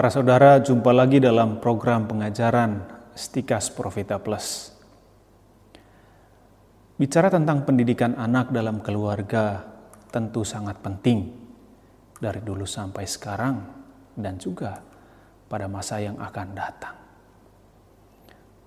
Para 0.00 0.08
saudara, 0.08 0.56
jumpa 0.64 0.96
lagi 0.96 1.20
dalam 1.20 1.60
program 1.60 2.08
pengajaran 2.08 2.88
Stikas 3.12 3.68
Profita 3.68 4.16
Plus. 4.16 4.72
Bicara 6.96 7.28
tentang 7.28 7.68
pendidikan 7.68 8.16
anak 8.16 8.48
dalam 8.48 8.80
keluarga 8.80 9.60
tentu 10.08 10.40
sangat 10.40 10.80
penting 10.80 11.28
dari 12.16 12.40
dulu 12.40 12.64
sampai 12.64 13.04
sekarang 13.04 13.60
dan 14.16 14.40
juga 14.40 14.80
pada 15.52 15.68
masa 15.68 16.00
yang 16.00 16.16
akan 16.16 16.48
datang. 16.56 16.96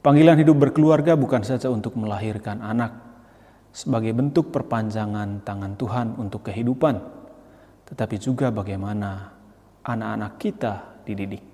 Panggilan 0.05 0.37
hidup 0.37 0.69
berkeluarga 0.69 1.17
bukan 1.17 1.41
saja 1.41 1.73
untuk 1.73 1.97
melahirkan 1.97 2.61
anak 2.61 2.93
sebagai 3.73 4.13
bentuk 4.13 4.53
perpanjangan 4.53 5.41
tangan 5.41 5.73
Tuhan 5.81 6.13
untuk 6.13 6.45
kehidupan, 6.45 7.01
tetapi 7.89 8.21
juga 8.21 8.53
bagaimana 8.53 9.33
anak-anak 9.81 10.33
kita 10.37 10.92
dididik. 11.05 11.45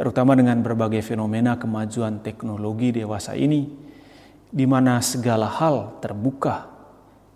terutama 0.00 0.32
dengan 0.32 0.64
berbagai 0.64 1.04
fenomena 1.04 1.60
kemajuan 1.60 2.24
teknologi 2.24 2.88
dewasa 2.88 3.36
ini, 3.36 3.68
di 4.48 4.64
mana 4.64 4.96
segala 5.04 5.44
hal 5.44 6.00
terbuka 6.00 6.72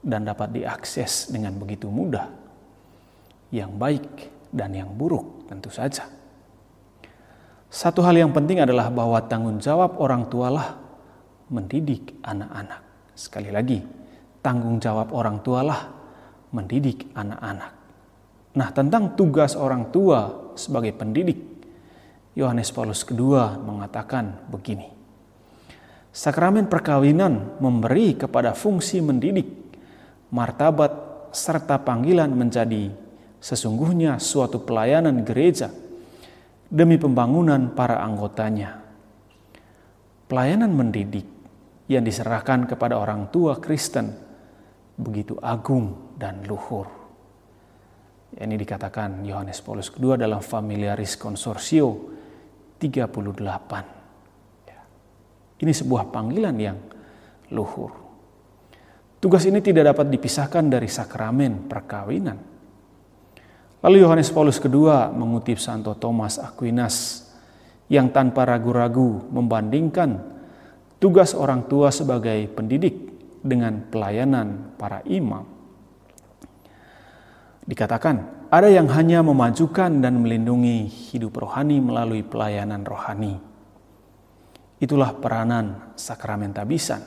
dan 0.00 0.24
dapat 0.24 0.56
diakses 0.56 1.28
dengan 1.28 1.52
begitu 1.60 1.92
mudah, 1.92 2.24
yang 3.52 3.76
baik 3.76 4.32
dan 4.48 4.72
yang 4.72 4.88
buruk 4.96 5.44
tentu 5.44 5.68
saja. 5.68 6.08
Satu 7.68 8.00
hal 8.00 8.16
yang 8.16 8.32
penting 8.32 8.64
adalah 8.64 8.88
bahwa 8.88 9.20
tanggung 9.28 9.60
jawab 9.60 10.00
orang 10.00 10.24
tualah 10.32 10.80
mendidik 11.52 12.16
anak-anak. 12.24 12.80
Sekali 13.12 13.52
lagi, 13.52 13.84
tanggung 14.40 14.80
jawab 14.80 15.12
orang 15.12 15.44
tualah 15.44 15.92
mendidik 16.48 17.12
anak-anak. 17.12 17.76
Nah, 18.56 18.68
tentang 18.72 19.12
tugas 19.20 19.52
orang 19.52 19.92
tua 19.92 20.48
sebagai 20.56 20.96
pendidik 20.96 21.53
Yohanes 22.34 22.74
Paulus 22.74 23.06
II 23.06 23.62
mengatakan 23.62 24.50
begini. 24.50 24.90
Sakramen 26.14 26.67
perkawinan 26.70 27.58
memberi 27.58 28.14
kepada 28.14 28.55
fungsi 28.55 29.02
mendidik, 29.02 29.46
martabat 30.30 30.90
serta 31.34 31.83
panggilan 31.83 32.30
menjadi 32.30 32.90
sesungguhnya 33.42 34.22
suatu 34.22 34.62
pelayanan 34.62 35.27
gereja 35.27 35.70
demi 36.70 36.98
pembangunan 36.98 37.74
para 37.74 37.98
anggotanya. 38.02 38.83
Pelayanan 40.30 40.70
mendidik 40.70 41.27
yang 41.90 42.06
diserahkan 42.06 42.66
kepada 42.66 42.98
orang 42.98 43.30
tua 43.30 43.58
Kristen 43.58 44.14
begitu 44.95 45.34
agung 45.42 46.14
dan 46.14 46.46
luhur. 46.46 46.86
Ini 48.34 48.55
dikatakan 48.58 49.22
Yohanes 49.22 49.62
Paulus 49.62 49.90
II 49.95 50.18
dalam 50.18 50.42
Familiaris 50.42 51.14
Consortio 51.18 52.14
38. 52.84 54.68
Ya. 54.68 54.80
Ini 55.64 55.72
sebuah 55.72 56.12
panggilan 56.12 56.56
yang 56.61 56.77
luhur. 57.56 58.05
Tugas 59.24 59.48
ini 59.48 59.64
tidak 59.64 59.96
dapat 59.96 60.12
dipisahkan 60.12 60.68
dari 60.68 60.84
sakramen 60.84 61.64
perkawinan. 61.64 62.36
Lalu 63.80 64.05
Yohanes 64.05 64.28
Paulus 64.28 64.61
II 64.61 64.89
mengutip 65.17 65.56
Santo 65.56 65.96
Thomas 65.96 66.36
Aquinas 66.36 67.24
yang 67.89 68.12
tanpa 68.12 68.45
ragu-ragu 68.45 69.24
membandingkan 69.33 70.20
tugas 71.01 71.33
orang 71.33 71.64
tua 71.68 71.89
sebagai 71.89 72.48
pendidik 72.52 72.96
dengan 73.45 73.84
pelayanan 73.89 74.77
para 74.77 75.01
imam. 75.05 75.45
Dikatakan, 77.64 78.43
ada 78.54 78.70
yang 78.70 78.86
hanya 78.94 79.18
memajukan 79.26 79.98
dan 79.98 80.22
melindungi 80.22 80.86
hidup 80.86 81.42
rohani 81.42 81.82
melalui 81.82 82.22
pelayanan 82.22 82.86
rohani. 82.86 83.34
Itulah 84.78 85.10
peranan 85.18 85.90
sakramen 85.98 86.54
tabisan. 86.54 87.02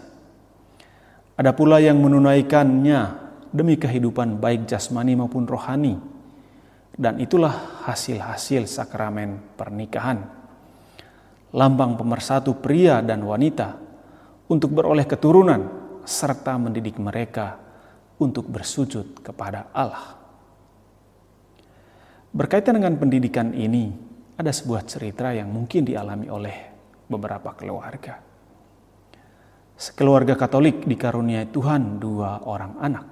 Ada 1.39 1.55
pula 1.55 1.79
yang 1.79 2.03
menunaikannya 2.03 2.99
demi 3.55 3.79
kehidupan 3.79 4.43
baik 4.43 4.67
jasmani 4.67 5.15
maupun 5.15 5.47
rohani. 5.47 5.95
Dan 6.91 7.23
itulah 7.23 7.87
hasil-hasil 7.87 8.67
sakramen 8.67 9.55
pernikahan. 9.55 10.27
Lambang 11.55 11.95
pemersatu 11.95 12.59
pria 12.59 12.99
dan 12.99 13.23
wanita 13.23 13.79
untuk 14.51 14.75
beroleh 14.75 15.07
keturunan 15.07 15.63
serta 16.03 16.59
mendidik 16.59 16.99
mereka 16.99 17.55
untuk 18.19 18.51
bersujud 18.51 19.23
kepada 19.23 19.71
Allah. 19.71 20.26
Berkaitan 22.31 22.77
dengan 22.77 22.99
pendidikan 22.99 23.55
ini, 23.55 23.91
ada 24.37 24.51
sebuah 24.53 24.85
cerita 24.85 25.33
yang 25.33 25.49
mungkin 25.49 25.87
dialami 25.87 26.27
oleh 26.29 26.55
beberapa 27.07 27.55
keluarga. 27.55 28.19
Sekeluarga 29.77 30.33
Katolik 30.37 30.83
dikaruniai 30.85 31.49
Tuhan 31.49 32.01
dua 32.01 32.45
orang 32.45 32.73
anak. 32.81 33.05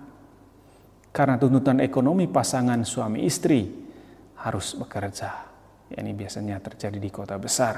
Karena 1.16 1.40
tuntutan 1.40 1.80
ekonomi 1.80 2.28
pasangan 2.28 2.84
suami 2.84 3.24
istri 3.24 3.64
harus 4.42 4.76
bekerja. 4.78 5.30
Ini 5.90 6.12
biasanya 6.12 6.59
terjadi 6.59 6.97
di 7.00 7.09
kota 7.14 7.40
besar. 7.40 7.76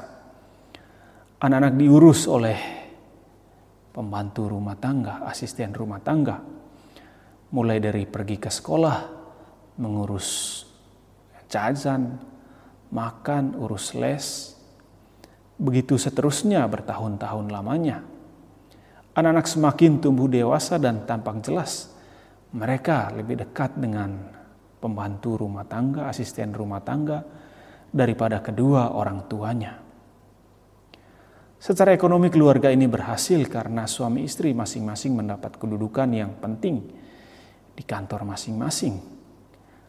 Anak-anak 1.37 1.73
diurus 1.77 2.25
oleh 2.25 2.57
pembantu 3.93 4.49
rumah 4.49 4.75
tangga, 4.75 5.21
asisten 5.29 5.75
rumah 5.75 6.01
tangga. 6.01 6.41
Mulai 7.53 7.77
dari 7.79 8.03
pergi 8.09 8.35
ke 8.41 8.49
sekolah, 8.49 8.97
mengurus 9.79 10.63
jajan, 11.47 12.19
makan, 12.91 13.55
urus 13.57 13.95
les. 13.97 14.55
Begitu 15.57 15.97
seterusnya 15.97 16.63
bertahun-tahun 16.69 17.49
lamanya. 17.49 18.05
Anak-anak 19.17 19.49
semakin 19.49 19.97
tumbuh 19.97 20.29
dewasa 20.29 20.77
dan 20.77 21.09
tampak 21.09 21.41
jelas. 21.41 21.89
Mereka 22.53 23.17
lebih 23.17 23.41
dekat 23.41 23.73
dengan 23.75 24.13
pembantu 24.77 25.41
rumah 25.41 25.65
tangga, 25.65 26.05
asisten 26.05 26.53
rumah 26.53 26.85
tangga, 26.85 27.25
daripada 27.89 28.37
kedua 28.45 28.93
orang 28.93 29.25
tuanya. 29.25 29.73
Secara 31.57 31.89
ekonomi 31.97 32.29
keluarga 32.29 32.69
ini 32.69 32.85
berhasil 32.85 33.41
karena 33.49 33.89
suami 33.89 34.29
istri 34.29 34.53
masing-masing 34.53 35.17
mendapat 35.17 35.57
kedudukan 35.57 36.05
yang 36.13 36.37
penting 36.37 36.85
di 37.73 37.81
kantor 37.81 38.29
masing-masing 38.29 39.16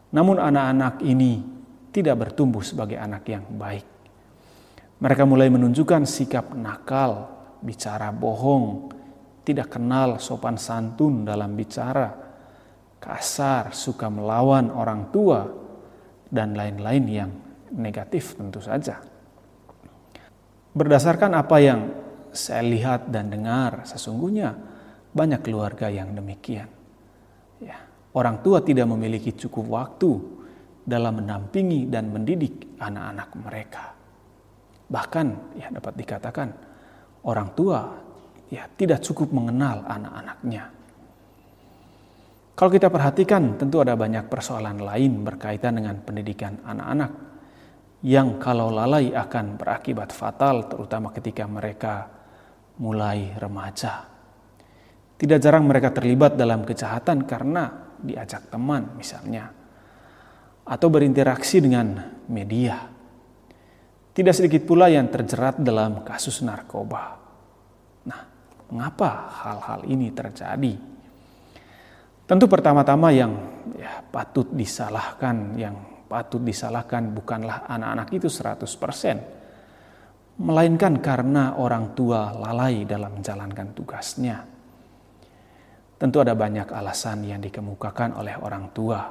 namun 0.09 0.41
anak-anak 0.41 1.05
ini 1.05 1.41
tidak 1.93 2.27
bertumbuh 2.27 2.65
sebagai 2.65 2.97
anak 2.97 3.25
yang 3.29 3.45
baik. 3.45 3.85
Mereka 4.99 5.23
mulai 5.23 5.47
menunjukkan 5.47 6.03
sikap 6.03 6.51
nakal, 6.57 7.29
bicara 7.63 8.11
bohong, 8.11 8.91
tidak 9.47 9.79
kenal 9.79 10.19
sopan 10.19 10.59
santun 10.59 11.23
dalam 11.23 11.55
bicara, 11.55 12.09
kasar, 12.99 13.71
suka 13.71 14.11
melawan 14.11 14.69
orang 14.69 15.07
tua, 15.09 15.47
dan 16.29 16.53
lain-lain 16.53 17.05
yang 17.09 17.31
negatif 17.73 18.37
tentu 18.37 18.61
saja. 18.61 19.01
Berdasarkan 20.69 21.33
apa 21.33 21.57
yang 21.57 21.79
saya 22.29 22.61
lihat 22.61 23.09
dan 23.09 23.33
dengar, 23.33 23.87
sesungguhnya 23.89 24.53
banyak 25.09 25.41
keluarga 25.41 25.89
yang 25.89 26.13
demikian. 26.13 26.78
Orang 28.09 28.41
tua 28.41 28.65
tidak 28.65 28.89
memiliki 28.89 29.37
cukup 29.37 29.65
waktu 29.69 30.11
dalam 30.81 31.21
mendampingi 31.21 31.85
dan 31.85 32.09
mendidik 32.09 32.81
anak-anak 32.81 33.29
mereka. 33.37 33.85
Bahkan 34.89 35.27
ya 35.61 35.69
dapat 35.69 35.93
dikatakan 35.93 36.49
orang 37.29 37.53
tua 37.53 37.79
ya 38.49 38.65
tidak 38.73 39.05
cukup 39.05 39.29
mengenal 39.29 39.85
anak-anaknya. 39.85 40.63
Kalau 42.57 42.71
kita 42.75 42.91
perhatikan, 42.91 43.55
tentu 43.55 43.79
ada 43.79 43.95
banyak 43.95 44.27
persoalan 44.27 44.83
lain 44.83 45.23
berkaitan 45.23 45.79
dengan 45.79 45.95
pendidikan 46.03 46.59
anak-anak 46.67 47.11
yang 48.03 48.35
kalau 48.35 48.67
lalai 48.67 49.15
akan 49.15 49.55
berakibat 49.55 50.11
fatal, 50.11 50.67
terutama 50.67 51.15
ketika 51.15 51.47
mereka 51.47 52.11
mulai 52.83 53.31
remaja. 53.39 54.07
Tidak 55.19 55.39
jarang 55.39 55.67
mereka 55.67 55.91
terlibat 55.91 56.35
dalam 56.35 56.63
kejahatan 56.63 57.23
karena 57.27 57.88
diajak 58.03 58.51
teman, 58.51 58.95
misalnya, 58.95 59.51
atau 60.65 60.87
berinteraksi 60.91 61.61
dengan 61.63 61.95
media. 62.29 62.77
Tidak 64.13 64.35
sedikit 64.35 64.67
pula 64.67 64.91
yang 64.91 65.07
terjerat 65.07 65.63
dalam 65.63 66.03
kasus 66.03 66.43
narkoba. 66.43 67.17
Nah, 68.05 68.21
mengapa 68.69 69.31
hal-hal 69.45 69.87
ini 69.87 70.11
terjadi? 70.11 70.73
Tentu 72.29 72.45
pertama-tama 72.45 73.09
yang 73.09 73.33
ya, 73.73 74.05
patut 74.05 74.53
disalahkan, 74.53 75.57
yang 75.57 76.05
patut 76.05 76.45
disalahkan 76.45 77.09
bukanlah 77.09 77.65
anak-anak 77.65 78.13
itu 78.13 78.29
100%, 78.29 80.37
melainkan 80.37 81.01
karena 81.01 81.57
orang 81.57 81.97
tua 81.97 82.29
lalai 82.33 82.85
dalam 82.85 83.17
menjalankan 83.17 83.73
tugasnya. 83.73 84.58
Tentu 85.99 86.23
ada 86.23 86.31
banyak 86.31 86.71
alasan 86.71 87.27
yang 87.27 87.43
dikemukakan 87.43 88.15
oleh 88.15 88.39
orang 88.39 88.71
tua. 88.71 89.03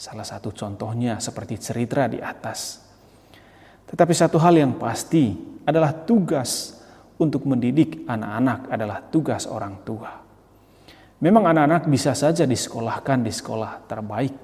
Salah 0.00 0.24
satu 0.24 0.48
contohnya 0.48 1.20
seperti 1.20 1.60
cerita 1.60 2.08
di 2.08 2.16
atas. 2.24 2.80
Tetapi 3.84 4.12
satu 4.16 4.40
hal 4.40 4.56
yang 4.56 4.80
pasti 4.80 5.36
adalah 5.68 5.92
tugas 5.92 6.80
untuk 7.20 7.44
mendidik 7.44 8.08
anak-anak 8.08 8.72
adalah 8.72 8.98
tugas 9.12 9.44
orang 9.44 9.84
tua. 9.84 10.08
Memang 11.20 11.52
anak-anak 11.52 11.84
bisa 11.92 12.16
saja 12.16 12.48
disekolahkan 12.48 13.20
di 13.20 13.28
sekolah 13.28 13.84
terbaik, 13.84 14.34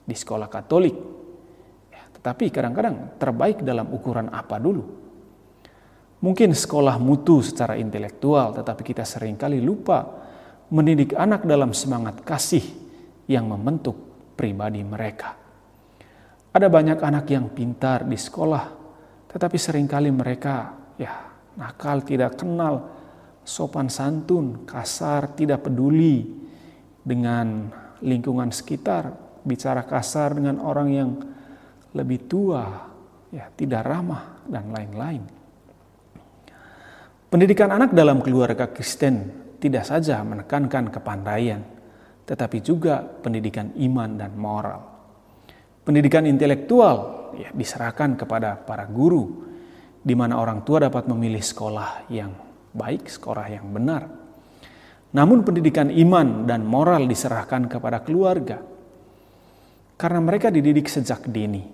di 0.00 0.16
sekolah 0.16 0.48
Katolik. 0.48 0.96
Ya, 1.92 2.08
tetapi 2.16 2.48
kadang-kadang 2.48 3.20
terbaik 3.20 3.60
dalam 3.60 3.92
ukuran 3.92 4.32
apa 4.32 4.56
dulu? 4.56 4.80
Mungkin 6.24 6.56
sekolah 6.56 6.96
mutu 6.96 7.44
secara 7.44 7.76
intelektual, 7.76 8.56
tetapi 8.56 8.80
kita 8.80 9.04
sering 9.04 9.36
kali 9.36 9.60
lupa 9.60 10.24
mendidik 10.70 11.14
anak 11.14 11.46
dalam 11.46 11.70
semangat 11.70 12.22
kasih 12.26 12.62
yang 13.30 13.46
membentuk 13.46 13.94
pribadi 14.34 14.82
mereka. 14.82 15.34
Ada 16.50 16.66
banyak 16.72 16.98
anak 16.98 17.26
yang 17.30 17.52
pintar 17.52 18.08
di 18.08 18.16
sekolah, 18.16 18.64
tetapi 19.28 19.56
sering 19.60 19.84
kali 19.84 20.08
mereka 20.08 20.72
ya 20.96 21.12
nakal, 21.60 22.00
tidak 22.02 22.40
kenal 22.40 22.96
sopan 23.46 23.86
santun, 23.86 24.66
kasar, 24.66 25.36
tidak 25.38 25.68
peduli 25.68 26.26
dengan 27.06 27.70
lingkungan 28.02 28.50
sekitar, 28.50 29.14
bicara 29.46 29.86
kasar 29.86 30.34
dengan 30.34 30.58
orang 30.58 30.88
yang 30.90 31.10
lebih 31.94 32.26
tua, 32.26 32.64
ya 33.30 33.46
tidak 33.54 33.86
ramah 33.86 34.42
dan 34.50 34.74
lain-lain. 34.74 35.22
Pendidikan 37.30 37.70
anak 37.70 37.94
dalam 37.94 38.18
keluarga 38.24 38.66
Kristen 38.66 39.45
tidak 39.56 39.88
saja 39.88 40.20
menekankan 40.22 40.92
kepandaian, 40.92 41.64
tetapi 42.28 42.60
juga 42.60 43.00
pendidikan 43.00 43.72
iman 43.76 44.10
dan 44.18 44.32
moral. 44.36 44.80
Pendidikan 45.86 46.26
intelektual 46.26 47.30
ya, 47.38 47.50
diserahkan 47.54 48.18
kepada 48.18 48.58
para 48.58 48.84
guru, 48.90 49.46
di 50.02 50.14
mana 50.14 50.38
orang 50.38 50.66
tua 50.66 50.86
dapat 50.86 51.06
memilih 51.06 51.42
sekolah 51.42 52.10
yang 52.10 52.34
baik, 52.74 53.08
sekolah 53.08 53.46
yang 53.48 53.66
benar. 53.70 54.02
Namun 55.16 55.46
pendidikan 55.46 55.88
iman 55.88 56.44
dan 56.44 56.66
moral 56.66 57.08
diserahkan 57.08 57.70
kepada 57.70 58.04
keluarga. 58.04 58.60
Karena 59.96 60.20
mereka 60.20 60.52
dididik 60.52 60.92
sejak 60.92 61.24
dini. 61.32 61.64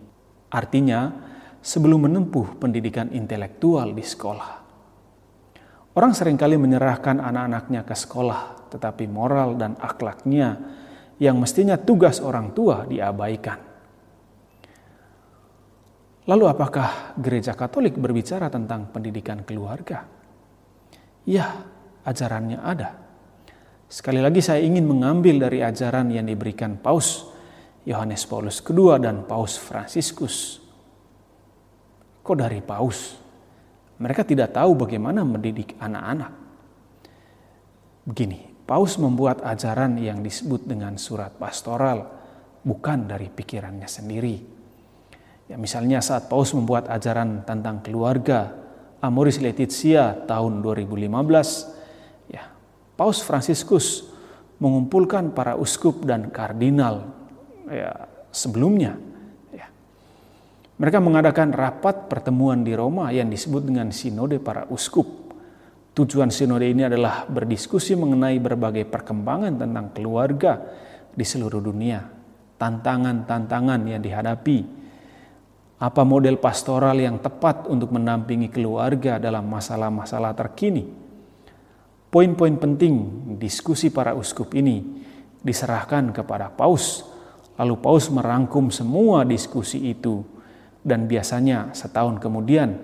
Artinya, 0.53 1.11
sebelum 1.59 2.07
menempuh 2.07 2.63
pendidikan 2.63 3.11
intelektual 3.11 3.91
di 3.91 4.05
sekolah. 4.07 4.62
Orang 5.93 6.17
sering 6.17 6.41
kali 6.41 6.57
menyerahkan 6.57 7.21
anak-anaknya 7.21 7.85
ke 7.85 7.93
sekolah, 7.93 8.73
tetapi 8.73 9.05
moral 9.05 9.61
dan 9.61 9.77
akhlaknya 9.77 10.57
yang 11.21 11.37
mestinya 11.37 11.77
tugas 11.77 12.25
orang 12.25 12.57
tua 12.57 12.89
diabaikan. 12.89 13.61
Lalu 16.23 16.45
apakah 16.49 17.19
gereja 17.19 17.53
Katolik 17.53 17.99
berbicara 17.99 18.49
tentang 18.49 18.89
pendidikan 18.89 19.45
keluarga? 19.45 20.07
Ya, 21.29 21.67
ajarannya 22.09 22.59
ada. 22.63 22.97
Sekali 23.93 24.25
lagi 24.25 24.41
saya 24.41 24.65
ingin 24.65 24.89
mengambil 24.89 25.45
dari 25.45 25.61
ajaran 25.61 26.09
yang 26.09 26.25
diberikan 26.25 26.81
Paus 26.81 27.29
Yohanes 27.85 28.25
Paulus 28.25 28.65
II 28.65 28.97
dan 29.03 29.27
Paus 29.29 29.61
Fransiskus. 29.61 30.63
Kok 32.23 32.37
dari 32.39 32.63
Paus? 32.63 33.22
Mereka 34.03 34.27
tidak 34.27 34.59
tahu 34.59 34.75
bagaimana 34.75 35.23
mendidik 35.23 35.79
anak-anak. 35.79 36.35
Begini, 38.03 38.51
Paus 38.67 38.99
membuat 38.99 39.47
ajaran 39.47 39.95
yang 39.95 40.27
disebut 40.27 40.67
dengan 40.67 40.99
surat 40.99 41.31
pastoral 41.39 42.11
bukan 42.67 43.07
dari 43.07 43.31
pikirannya 43.31 43.87
sendiri. 43.87 44.37
Ya, 45.47 45.55
misalnya 45.55 46.03
saat 46.03 46.27
Paus 46.27 46.51
membuat 46.51 46.91
ajaran 46.91 47.47
tentang 47.47 47.79
keluarga 47.87 48.51
Amoris 48.99 49.39
Laetitia 49.39 50.27
tahun 50.27 50.67
2015, 50.67 52.27
ya, 52.27 52.51
Paus 52.99 53.23
Fransiskus 53.23 54.11
mengumpulkan 54.59 55.31
para 55.31 55.55
uskup 55.55 56.03
dan 56.03 56.31
kardinal 56.31 57.07
ya, 57.71 58.11
sebelumnya. 58.35 58.99
Mereka 60.83 60.99
mengadakan 60.99 61.55
rapat 61.55 62.11
pertemuan 62.11 62.67
di 62.67 62.75
Roma 62.75 63.15
yang 63.15 63.31
disebut 63.31 63.63
dengan 63.71 63.95
Sinode 63.95 64.43
para 64.43 64.67
Uskup. 64.67 65.31
Tujuan 65.95 66.35
sinode 66.35 66.67
ini 66.67 66.83
adalah 66.83 67.23
berdiskusi 67.31 67.95
mengenai 67.95 68.43
berbagai 68.43 68.91
perkembangan 68.91 69.63
tentang 69.63 69.95
keluarga 69.95 70.59
di 71.15 71.23
seluruh 71.23 71.63
dunia, 71.63 72.03
tantangan-tantangan 72.59 73.95
yang 73.95 74.03
dihadapi, 74.03 74.59
apa 75.79 76.03
model 76.03 76.43
pastoral 76.43 76.99
yang 76.99 77.23
tepat 77.23 77.71
untuk 77.71 77.95
mendampingi 77.95 78.51
keluarga 78.51 79.23
dalam 79.23 79.47
masalah-masalah 79.47 80.35
terkini? 80.35 80.83
Poin-poin 82.11 82.59
penting 82.59 82.95
diskusi 83.39 83.93
para 83.95 84.19
uskup 84.19 84.51
ini 84.59 84.83
diserahkan 85.47 86.11
kepada 86.11 86.51
Paus, 86.51 87.07
lalu 87.55 87.79
Paus 87.79 88.11
merangkum 88.11 88.73
semua 88.75 89.23
diskusi 89.23 89.93
itu 89.93 90.32
dan 90.83 91.07
biasanya 91.07 91.71
setahun 91.73 92.19
kemudian 92.19 92.75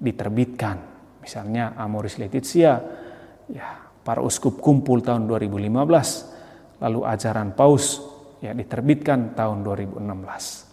diterbitkan. 0.00 0.80
Misalnya 1.20 1.76
Amoris 1.76 2.16
Laetitia, 2.16 2.80
ya 3.52 3.68
para 4.00 4.24
uskup 4.24 4.64
kumpul 4.64 5.04
tahun 5.04 5.28
2015, 5.28 6.80
lalu 6.80 7.00
ajaran 7.04 7.52
Paus 7.52 8.00
ya 8.40 8.56
diterbitkan 8.56 9.36
tahun 9.36 9.60
2016. 9.60 10.68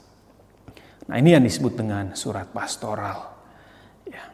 Nah 1.06 1.16
ini 1.22 1.38
yang 1.38 1.44
disebut 1.44 1.74
dengan 1.76 2.16
surat 2.18 2.50
pastoral. 2.50 3.36
Ya. 4.08 4.26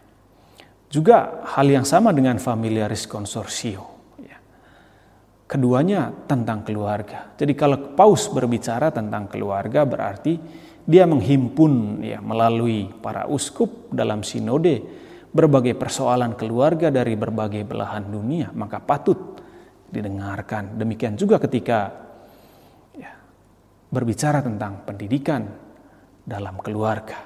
Juga 0.92 1.44
hal 1.58 1.68
yang 1.68 1.88
sama 1.88 2.16
dengan 2.16 2.40
familiaris 2.40 3.10
consortio. 3.10 3.84
Ya. 4.22 4.38
Keduanya 5.48 6.12
tentang 6.28 6.63
keluarga. 6.63 7.36
Jadi 7.36 7.54
kalau 7.58 7.96
Paus 7.98 8.32
berbicara 8.32 8.94
tentang 8.94 9.28
keluarga 9.28 9.84
berarti 9.84 10.40
dia 10.86 11.06
menghimpun 11.06 12.02
ya 12.02 12.20
melalui 12.20 12.90
para 13.02 13.30
uskup 13.30 13.90
dalam 13.94 14.26
sinode 14.26 14.82
berbagai 15.32 15.78
persoalan 15.80 16.36
keluarga 16.36 16.92
dari 16.92 17.16
berbagai 17.16 17.64
belahan 17.64 18.04
dunia, 18.10 18.52
maka 18.52 18.84
patut 18.84 19.40
didengarkan. 19.88 20.76
Demikian 20.76 21.16
juga 21.16 21.40
ketika 21.40 21.92
ya, 22.98 23.12
berbicara 23.88 24.44
tentang 24.44 24.84
pendidikan, 24.84 25.48
dalam 26.26 26.58
keluarga. 26.62 27.18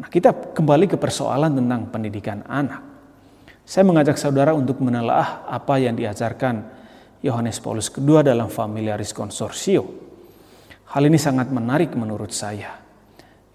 Nah, 0.00 0.08
kita 0.10 0.56
kembali 0.56 0.90
ke 0.90 0.96
persoalan 0.98 1.54
tentang 1.54 1.86
pendidikan 1.92 2.42
anak. 2.48 2.82
Saya 3.64 3.86
mengajak 3.86 4.20
saudara 4.20 4.52
untuk 4.52 4.82
menelaah 4.82 5.48
apa 5.48 5.80
yang 5.80 5.96
diajarkan 5.96 6.64
Yohanes 7.24 7.62
Paulus 7.62 7.88
II 7.94 8.20
dalam 8.20 8.52
Familiaris 8.52 9.14
Consortio. 9.16 10.04
Hal 10.94 11.10
ini 11.10 11.18
sangat 11.18 11.50
menarik 11.50 11.90
menurut 11.98 12.30
saya. 12.30 12.78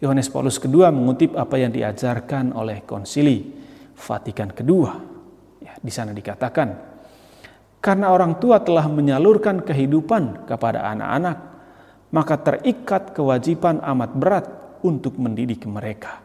Yohanes 0.03 0.27
Paulus 0.27 0.59
II 0.59 0.83
mengutip 0.91 1.39
apa 1.39 1.55
yang 1.55 1.71
diajarkan 1.71 2.51
oleh 2.51 2.83
Konsili 2.83 3.47
Vatikan 3.95 4.51
II. 4.51 4.83
Ya, 5.63 5.79
di 5.79 5.87
sana 5.87 6.11
dikatakan, 6.11 6.67
karena 7.79 8.11
orang 8.11 8.43
tua 8.43 8.59
telah 8.59 8.91
menyalurkan 8.91 9.63
kehidupan 9.63 10.51
kepada 10.51 10.83
anak-anak, 10.91 11.37
maka 12.11 12.35
terikat 12.43 13.15
kewajiban 13.15 13.79
amat 13.87 14.11
berat 14.19 14.45
untuk 14.83 15.15
mendidik 15.15 15.63
mereka. 15.63 16.19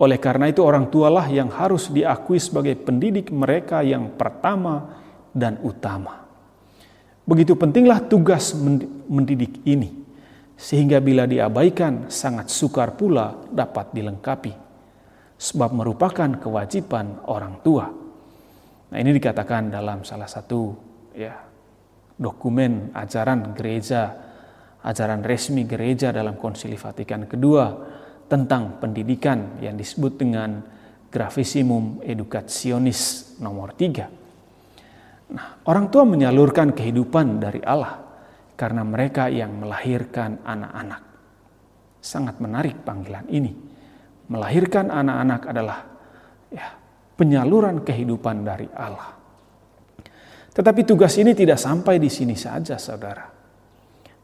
Oleh 0.00 0.16
karena 0.16 0.48
itu 0.48 0.64
orang 0.64 0.88
tualah 0.88 1.28
yang 1.28 1.52
harus 1.52 1.92
diakui 1.92 2.40
sebagai 2.40 2.80
pendidik 2.80 3.28
mereka 3.28 3.84
yang 3.84 4.16
pertama 4.16 4.88
dan 5.36 5.60
utama. 5.60 6.27
Begitu 7.28 7.60
pentinglah 7.60 8.08
tugas 8.08 8.56
mendidik 9.04 9.60
ini, 9.68 9.92
sehingga 10.56 10.96
bila 11.04 11.28
diabaikan 11.28 12.08
sangat 12.08 12.48
sukar 12.48 12.96
pula 12.96 13.36
dapat 13.52 13.92
dilengkapi, 13.92 14.56
sebab 15.36 15.76
merupakan 15.76 16.40
kewajiban 16.40 17.20
orang 17.28 17.60
tua. 17.60 17.84
Nah 18.88 18.96
ini 18.96 19.12
dikatakan 19.12 19.68
dalam 19.68 20.08
salah 20.08 20.24
satu 20.24 20.72
ya 21.12 21.36
dokumen 22.16 22.96
ajaran 22.96 23.52
gereja, 23.52 24.08
ajaran 24.80 25.20
resmi 25.20 25.68
gereja 25.68 26.08
dalam 26.08 26.40
Konsili 26.40 26.80
Vatikan 26.80 27.28
kedua 27.28 27.76
tentang 28.24 28.80
pendidikan 28.80 29.60
yang 29.60 29.76
disebut 29.76 30.16
dengan 30.16 30.64
Grafisimum 31.12 32.00
Educationis 32.00 33.36
nomor 33.36 33.76
3. 33.76 34.17
Nah, 35.28 35.60
orang 35.68 35.92
tua 35.92 36.08
menyalurkan 36.08 36.72
kehidupan 36.72 37.42
dari 37.42 37.60
Allah 37.60 38.00
karena 38.56 38.82
mereka 38.82 39.28
yang 39.28 39.60
melahirkan 39.60 40.40
anak-anak. 40.42 41.02
Sangat 42.00 42.40
menarik 42.40 42.80
panggilan 42.82 43.28
ini. 43.28 43.52
Melahirkan 44.28 44.92
anak-anak 44.92 45.40
adalah 45.48 45.78
ya, 46.52 46.66
penyaluran 47.16 47.84
kehidupan 47.84 48.44
dari 48.44 48.68
Allah. 48.72 49.16
Tetapi 50.52 50.80
tugas 50.84 51.14
ini 51.20 51.36
tidak 51.36 51.60
sampai 51.60 52.00
di 52.00 52.10
sini 52.10 52.34
saja, 52.34 52.80
saudara. 52.80 53.24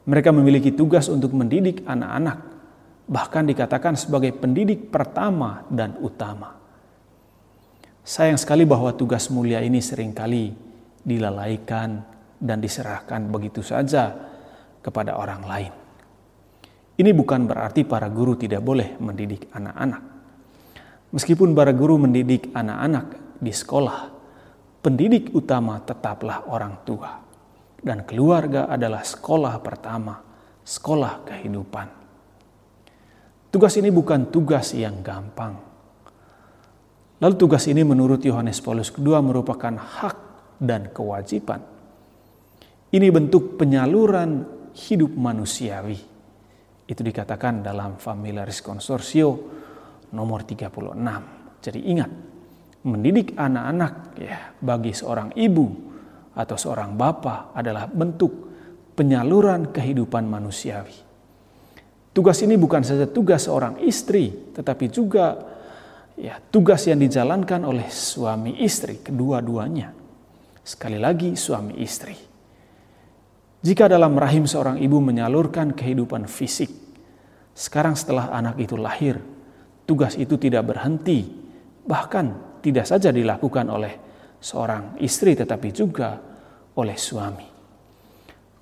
Mereka 0.05 0.33
memiliki 0.33 0.73
tugas 0.73 1.09
untuk 1.09 1.33
mendidik 1.33 1.85
anak-anak 1.89 2.55
bahkan 3.05 3.45
dikatakan 3.45 3.97
sebagai 4.01 4.33
pendidik 4.33 4.89
pertama 4.89 5.65
dan 5.69 5.97
utama. 6.01 6.57
Sayang 8.05 8.37
sekali 8.37 8.69
bahwa 8.69 8.93
tugas 8.93 9.33
mulia 9.33 9.65
ini 9.65 9.81
sering 9.81 10.13
kali 10.13 10.53
dilalaikan 11.05 12.03
dan 12.41 12.59
diserahkan 12.59 13.29
begitu 13.29 13.61
saja 13.61 14.11
kepada 14.81 15.17
orang 15.21 15.43
lain. 15.45 15.73
Ini 16.95 17.11
bukan 17.13 17.45
berarti 17.45 17.85
para 17.85 18.09
guru 18.09 18.39
tidak 18.39 18.63
boleh 18.65 18.97
mendidik 18.99 19.51
anak-anak. 19.53 20.03
Meskipun 21.15 21.55
para 21.55 21.71
guru 21.71 22.01
mendidik 22.01 22.51
anak-anak 22.55 23.39
di 23.39 23.53
sekolah, 23.55 24.11
pendidik 24.83 25.31
utama 25.35 25.79
tetaplah 25.83 26.47
orang 26.51 26.83
tua, 26.87 27.19
dan 27.83 28.03
keluarga 28.07 28.67
adalah 28.71 29.03
sekolah 29.03 29.55
pertama, 29.63 30.19
sekolah 30.63 31.27
kehidupan. 31.27 31.89
Tugas 33.51 33.75
ini 33.79 33.91
bukan 33.95 34.31
tugas 34.35 34.75
yang 34.75 35.03
gampang. 35.03 35.55
Lalu 37.23 37.35
tugas 37.39 37.71
ini 37.71 37.87
menurut 37.87 38.19
Yohanes 38.27 38.59
Paulus 38.59 38.91
II 38.91 39.15
merupakan 39.23 39.71
hak 39.71 40.24
dan 40.59 40.91
kewajiban. 40.91 41.61
Ini 42.95 43.11
bentuk 43.11 43.59
penyaluran 43.59 44.47
hidup 44.75 45.11
manusiawi. 45.15 45.99
Itu 46.85 47.01
dikatakan 47.01 47.65
dalam 47.65 47.99
Familiaris 47.99 48.61
Consortio 48.63 49.31
nomor 50.15 50.47
36. 50.47 51.59
Jadi 51.65 51.81
ingat, 51.91 52.11
mendidik 52.85 53.35
anak-anak 53.35 53.95
ya 54.21 54.53
bagi 54.61 54.93
seorang 54.93 55.33
ibu 55.35 55.67
atau 56.37 56.57
seorang 56.59 56.95
bapak 56.95 57.57
adalah 57.57 57.89
bentuk 57.89 58.33
penyaluran 58.95 59.73
kehidupan 59.73 60.29
manusiawi. 60.29 60.99
Tugas 62.15 62.39
ini 62.47 62.55
bukan 62.55 62.87
saja 62.87 63.11
tugas 63.11 63.51
seorang 63.51 63.83
istri, 63.83 64.55
tetapi 64.55 64.87
juga 64.87 65.35
ya 66.15 66.39
tugas 66.39 66.87
yang 66.87 67.03
dijalankan 67.03 67.67
oleh 67.67 67.91
suami 67.91 68.63
istri 68.63 69.03
kedua-duanya. 69.03 70.04
Sekali 70.65 70.97
lagi 70.97 71.37
suami 71.37 71.77
istri. 71.85 72.17
Jika 73.61 73.85
dalam 73.85 74.17
rahim 74.17 74.49
seorang 74.49 74.81
ibu 74.81 74.97
menyalurkan 74.97 75.77
kehidupan 75.77 76.25
fisik, 76.25 76.73
sekarang 77.53 77.93
setelah 77.93 78.33
anak 78.33 78.57
itu 78.57 78.81
lahir, 78.81 79.21
tugas 79.85 80.17
itu 80.17 80.41
tidak 80.41 80.65
berhenti, 80.73 81.29
bahkan 81.85 82.57
tidak 82.65 82.89
saja 82.89 83.13
dilakukan 83.13 83.69
oleh 83.69 83.93
seorang 84.41 84.97
istri 85.05 85.37
tetapi 85.37 85.69
juga 85.69 86.17
oleh 86.81 86.97
suami. 86.97 87.49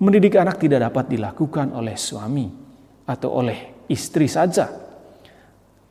Mendidik 0.03 0.35
anak 0.35 0.59
tidak 0.59 0.91
dapat 0.91 1.07
dilakukan 1.07 1.71
oleh 1.71 1.95
suami 1.95 2.47
atau 3.07 3.39
oleh 3.39 3.87
istri 3.87 4.27
saja, 4.27 4.67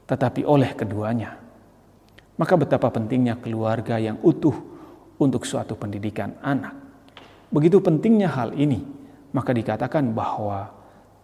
tetapi 0.04 0.45
oleh 0.45 0.76
keduanya. 0.76 1.40
Maka 2.37 2.54
betapa 2.61 2.92
pentingnya 2.92 3.40
keluarga 3.40 3.97
yang 3.97 4.21
utuh 4.21 4.73
untuk 5.19 5.45
suatu 5.45 5.76
pendidikan 5.76 6.37
anak. 6.40 6.73
Begitu 7.52 7.81
pentingnya 7.85 8.33
hal 8.33 8.57
ini, 8.57 8.81
maka 9.37 9.52
dikatakan 9.52 10.12
bahwa 10.16 10.73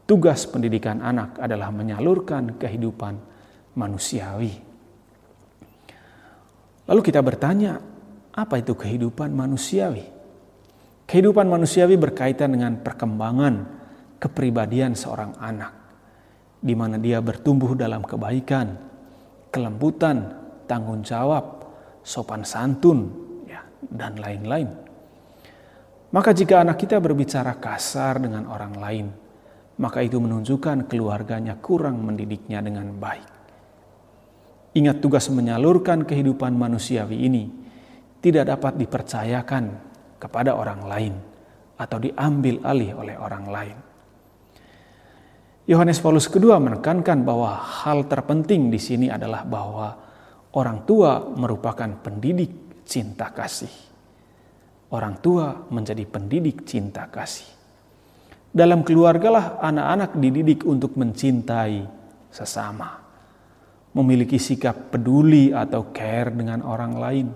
tugas 0.05 0.45
pendidikan 0.45 1.01
anak 1.01 1.41
adalah 1.41 1.73
menyalurkan 1.73 2.57
kehidupan 2.61 3.17
manusiawi. 3.77 4.53
Lalu 6.89 7.01
kita 7.05 7.21
bertanya, 7.21 7.81
apa 8.33 8.61
itu 8.61 8.73
kehidupan 8.73 9.33
manusiawi? 9.33 10.05
Kehidupan 11.09 11.49
manusiawi 11.49 11.97
berkaitan 11.97 12.53
dengan 12.53 12.81
perkembangan 12.81 13.55
kepribadian 14.21 14.93
seorang 14.93 15.37
anak 15.41 15.79
di 16.59 16.75
mana 16.75 16.99
dia 16.99 17.23
bertumbuh 17.23 17.79
dalam 17.79 18.03
kebaikan, 18.03 18.75
kelembutan, 19.55 20.35
tanggung 20.67 21.07
jawab, 21.07 21.71
sopan 22.03 22.43
santun, 22.43 23.28
dan 23.83 24.19
lain-lain. 24.19 24.69
Maka 26.09 26.33
jika 26.33 26.65
anak 26.65 26.81
kita 26.81 26.97
berbicara 26.99 27.61
kasar 27.61 28.19
dengan 28.19 28.49
orang 28.49 28.75
lain, 28.81 29.07
maka 29.79 30.01
itu 30.01 30.17
menunjukkan 30.19 30.89
keluarganya 30.89 31.61
kurang 31.61 32.01
mendidiknya 32.01 32.65
dengan 32.65 32.91
baik. 32.97 33.29
Ingat 34.75 35.01
tugas 35.01 35.29
menyalurkan 35.29 36.05
kehidupan 36.05 36.57
manusiawi 36.57 37.29
ini 37.29 37.45
tidak 38.19 38.57
dapat 38.57 38.77
dipercayakan 38.81 39.65
kepada 40.19 40.59
orang 40.59 40.83
lain 40.85 41.15
atau 41.79 41.99
diambil 42.03 42.59
alih 42.67 42.91
oleh 42.99 43.17
orang 43.17 43.45
lain. 43.49 43.77
Yohanes 45.69 46.01
Paulus 46.01 46.27
kedua 46.27 46.57
menekankan 46.57 47.23
bahwa 47.23 47.53
hal 47.53 48.09
terpenting 48.09 48.73
di 48.73 48.81
sini 48.81 49.13
adalah 49.13 49.45
bahwa 49.45 49.89
orang 50.57 50.89
tua 50.89 51.21
merupakan 51.21 52.01
pendidik 52.01 52.68
cinta 52.89 53.29
kasih. 53.29 53.71
Orang 54.89 55.21
tua 55.21 55.69
menjadi 55.69 56.09
pendidik 56.09 56.65
cinta 56.65 57.05
kasih. 57.13 57.45
Dalam 58.49 58.81
keluargalah 58.81 59.61
anak-anak 59.61 60.17
dididik 60.17 60.65
untuk 60.65 60.97
mencintai 60.97 61.85
sesama. 62.33 63.05
Memiliki 63.93 64.41
sikap 64.41 64.89
peduli 64.89 65.53
atau 65.53 65.93
care 65.93 66.33
dengan 66.33 66.65
orang 66.65 66.93
lain. 66.97 67.29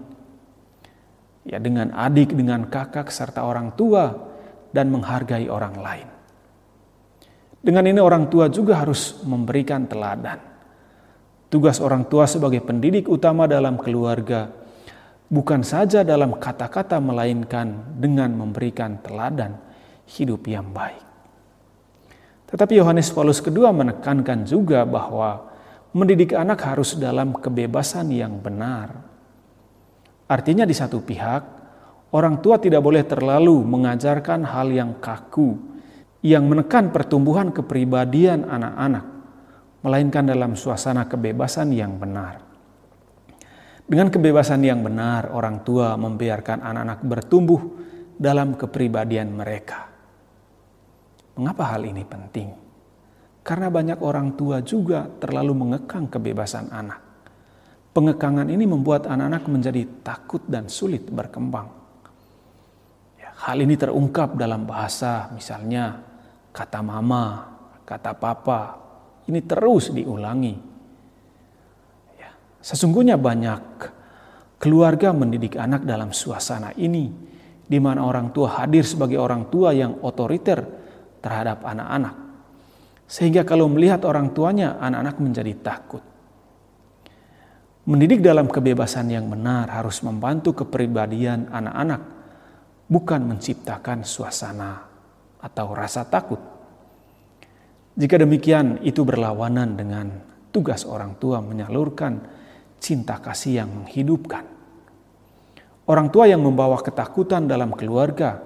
Ya 1.44 1.60
dengan 1.60 1.92
adik, 1.92 2.32
dengan 2.32 2.64
kakak, 2.72 3.12
serta 3.12 3.44
orang 3.44 3.76
tua 3.76 4.08
dan 4.72 4.88
menghargai 4.88 5.52
orang 5.52 5.76
lain. 5.76 6.08
Dengan 7.60 7.84
ini 7.84 8.00
orang 8.00 8.32
tua 8.32 8.48
juga 8.48 8.80
harus 8.80 9.20
memberikan 9.28 9.84
teladan. 9.84 10.40
Tugas 11.52 11.84
orang 11.84 12.08
tua 12.08 12.24
sebagai 12.24 12.64
pendidik 12.64 13.12
utama 13.12 13.44
dalam 13.44 13.76
keluarga 13.76 14.61
bukan 15.28 15.62
saja 15.62 16.02
dalam 16.02 16.38
kata-kata 16.38 16.98
melainkan 16.98 17.98
dengan 17.98 18.32
memberikan 18.34 18.98
teladan 19.04 19.58
hidup 20.06 20.46
yang 20.48 20.70
baik. 20.72 21.02
Tetapi 22.52 22.76
Yohanes 22.76 23.08
Paulus 23.08 23.40
II 23.40 23.64
menekankan 23.72 24.44
juga 24.44 24.84
bahwa 24.84 25.48
mendidik 25.96 26.36
anak 26.36 26.60
harus 26.68 26.96
dalam 26.96 27.32
kebebasan 27.32 28.12
yang 28.12 28.40
benar. 28.40 28.92
Artinya 30.28 30.68
di 30.68 30.76
satu 30.76 31.00
pihak, 31.00 31.42
orang 32.12 32.44
tua 32.44 32.60
tidak 32.60 32.84
boleh 32.84 33.04
terlalu 33.08 33.56
mengajarkan 33.64 34.44
hal 34.44 34.68
yang 34.68 35.00
kaku 35.00 35.72
yang 36.22 36.46
menekan 36.46 36.94
pertumbuhan 36.94 37.50
kepribadian 37.50 38.46
anak-anak, 38.46 39.04
melainkan 39.82 40.24
dalam 40.28 40.54
suasana 40.54 41.10
kebebasan 41.10 41.74
yang 41.74 41.98
benar. 41.98 42.51
Dengan 43.92 44.08
kebebasan 44.08 44.64
yang 44.64 44.80
benar, 44.80 45.36
orang 45.36 45.60
tua 45.60 46.00
membiarkan 46.00 46.64
anak-anak 46.64 47.04
bertumbuh 47.04 47.60
dalam 48.16 48.56
kepribadian 48.56 49.36
mereka. 49.36 49.84
Mengapa 51.36 51.76
hal 51.76 51.84
ini 51.84 52.00
penting? 52.00 52.48
Karena 53.44 53.68
banyak 53.68 54.00
orang 54.00 54.32
tua 54.32 54.64
juga 54.64 55.04
terlalu 55.04 55.52
mengekang 55.52 56.08
kebebasan 56.08 56.72
anak. 56.72 57.04
Pengekangan 57.92 58.48
ini 58.48 58.64
membuat 58.64 59.04
anak-anak 59.12 59.44
menjadi 59.52 59.84
takut 60.00 60.40
dan 60.48 60.72
sulit 60.72 61.12
berkembang. 61.12 61.68
Ya, 63.20 63.36
hal 63.44 63.60
ini 63.60 63.76
terungkap 63.76 64.40
dalam 64.40 64.64
bahasa, 64.64 65.28
misalnya 65.36 66.00
kata 66.48 66.80
mama, 66.80 67.44
kata 67.84 68.16
papa, 68.16 68.72
ini 69.28 69.44
terus 69.44 69.92
diulangi. 69.92 70.71
Ya, 72.62 72.70
Sesungguhnya 72.70 73.18
banyak 73.18 73.90
keluarga 74.62 75.10
mendidik 75.10 75.58
anak 75.58 75.82
dalam 75.82 76.14
suasana 76.14 76.70
ini, 76.78 77.10
di 77.66 77.78
mana 77.82 78.06
orang 78.06 78.30
tua 78.30 78.62
hadir 78.62 78.86
sebagai 78.86 79.18
orang 79.18 79.50
tua 79.50 79.74
yang 79.74 79.98
otoriter 80.06 80.62
terhadap 81.18 81.66
anak-anak. 81.66 82.14
Sehingga 83.10 83.42
kalau 83.42 83.66
melihat 83.66 84.06
orang 84.06 84.30
tuanya, 84.30 84.78
anak-anak 84.78 85.16
menjadi 85.18 85.52
takut. 85.58 86.02
Mendidik 87.82 88.22
dalam 88.22 88.46
kebebasan 88.46 89.10
yang 89.10 89.26
benar 89.26 89.66
harus 89.66 90.06
membantu 90.06 90.62
kepribadian 90.62 91.50
anak-anak, 91.50 92.00
bukan 92.86 93.26
menciptakan 93.26 94.06
suasana 94.06 94.86
atau 95.42 95.66
rasa 95.74 96.06
takut. 96.06 96.38
Jika 97.98 98.22
demikian, 98.22 98.78
itu 98.86 99.02
berlawanan 99.02 99.74
dengan 99.74 100.06
tugas 100.54 100.86
orang 100.86 101.18
tua 101.18 101.42
menyalurkan 101.42 102.41
cinta 102.82 103.22
kasih 103.22 103.62
yang 103.62 103.70
menghidupkan. 103.70 104.42
Orang 105.86 106.10
tua 106.10 106.26
yang 106.26 106.42
membawa 106.42 106.82
ketakutan 106.82 107.46
dalam 107.46 107.70
keluarga 107.78 108.42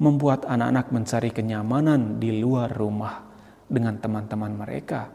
membuat 0.00 0.48
anak-anak 0.48 0.88
mencari 0.88 1.30
kenyamanan 1.30 2.16
di 2.16 2.40
luar 2.40 2.72
rumah 2.72 3.20
dengan 3.68 4.00
teman-teman 4.00 4.52
mereka 4.56 5.08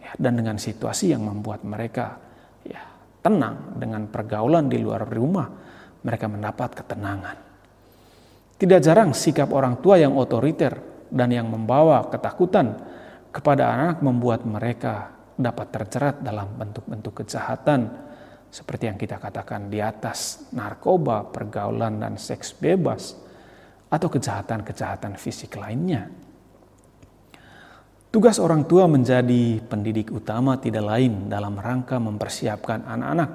ya, 0.00 0.12
dan 0.16 0.40
dengan 0.40 0.56
situasi 0.56 1.12
yang 1.12 1.28
membuat 1.28 1.64
mereka 1.64 2.16
ya, 2.64 2.80
tenang 3.20 3.76
dengan 3.76 4.08
pergaulan 4.08 4.72
di 4.72 4.80
luar 4.80 5.04
rumah, 5.04 5.48
mereka 6.02 6.26
mendapat 6.32 6.80
ketenangan. 6.80 7.36
Tidak 8.58 8.80
jarang 8.82 9.14
sikap 9.14 9.54
orang 9.54 9.78
tua 9.78 10.02
yang 10.02 10.18
otoriter 10.18 11.06
dan 11.08 11.30
yang 11.30 11.46
membawa 11.46 12.10
ketakutan 12.10 12.74
kepada 13.30 13.70
anak 13.70 14.02
membuat 14.02 14.42
mereka 14.42 15.17
dapat 15.38 15.70
terjerat 15.70 16.20
dalam 16.20 16.50
bentuk-bentuk 16.58 17.22
kejahatan 17.22 17.86
seperti 18.50 18.90
yang 18.90 18.98
kita 18.98 19.22
katakan 19.22 19.70
di 19.70 19.78
atas 19.78 20.50
narkoba, 20.50 21.30
pergaulan 21.30 22.02
dan 22.02 22.18
seks 22.18 22.58
bebas 22.58 23.14
atau 23.86 24.08
kejahatan-kejahatan 24.10 25.14
fisik 25.14 25.54
lainnya. 25.54 26.10
Tugas 28.08 28.40
orang 28.40 28.64
tua 28.64 28.88
menjadi 28.88 29.60
pendidik 29.62 30.10
utama 30.10 30.56
tidak 30.56 30.80
lain 30.80 31.28
dalam 31.28 31.60
rangka 31.60 32.00
mempersiapkan 32.00 32.88
anak-anak 32.88 33.30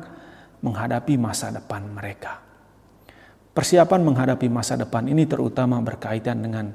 menghadapi 0.65 1.13
masa 1.15 1.53
depan 1.53 1.86
mereka. 1.93 2.41
Persiapan 3.53 4.01
menghadapi 4.01 4.50
masa 4.50 4.74
depan 4.74 5.05
ini 5.05 5.29
terutama 5.29 5.77
berkaitan 5.77 6.41
dengan 6.41 6.74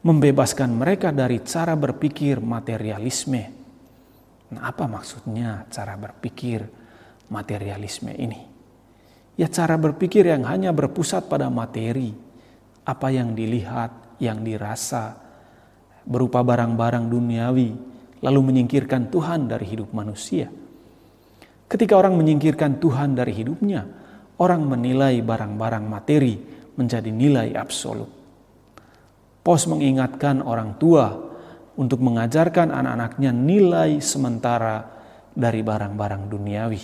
membebaskan 0.00 0.72
mereka 0.72 1.12
dari 1.12 1.44
cara 1.44 1.76
berpikir 1.76 2.40
materialisme. 2.40 3.59
Nah, 4.50 4.66
apa 4.66 4.90
maksudnya 4.90 5.66
cara 5.70 5.94
berpikir 5.94 6.66
materialisme 7.30 8.10
ini? 8.10 8.40
Ya, 9.38 9.46
cara 9.46 9.78
berpikir 9.78 10.26
yang 10.26 10.42
hanya 10.44 10.74
berpusat 10.74 11.30
pada 11.30 11.46
materi, 11.46 12.12
apa 12.82 13.08
yang 13.14 13.32
dilihat, 13.32 14.18
yang 14.18 14.42
dirasa, 14.42 15.16
berupa 16.02 16.42
barang-barang 16.42 17.06
duniawi, 17.06 17.70
lalu 18.20 18.40
menyingkirkan 18.52 19.08
Tuhan 19.08 19.46
dari 19.46 19.64
hidup 19.70 19.94
manusia. 19.94 20.50
Ketika 21.70 21.94
orang 21.94 22.18
menyingkirkan 22.18 22.82
Tuhan 22.82 23.14
dari 23.14 23.30
hidupnya, 23.30 23.86
orang 24.42 24.66
menilai 24.66 25.22
barang-barang 25.22 25.84
materi 25.86 26.34
menjadi 26.74 27.08
nilai 27.14 27.54
absolut. 27.54 28.10
Pos 29.40 29.64
mengingatkan 29.70 30.42
orang 30.42 30.76
tua 30.76 31.29
untuk 31.78 32.02
mengajarkan 32.02 32.74
anak-anaknya 32.74 33.30
nilai 33.30 34.02
sementara 34.02 34.82
dari 35.30 35.62
barang-barang 35.62 36.22
duniawi. 36.26 36.82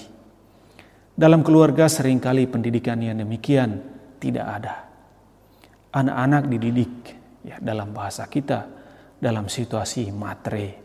Dalam 1.16 1.40
keluarga 1.40 1.88
sering 1.88 2.20
kali 2.20 2.44
pendidikan 2.44 3.00
yang 3.00 3.16
demikian 3.16 3.80
tidak 4.20 4.46
ada. 4.46 4.74
Anak-anak 5.96 6.42
dididik 6.52 6.92
ya 7.40 7.56
dalam 7.56 7.96
bahasa 7.96 8.28
kita 8.28 8.68
dalam 9.16 9.48
situasi 9.48 10.12
matre 10.12 10.84